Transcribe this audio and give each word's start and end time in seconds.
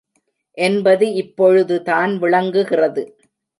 என்பது 0.57 1.05
இப்பொழுது 1.13 1.77
தான் 1.83 2.17
விளங்குகிறது. 2.17 3.03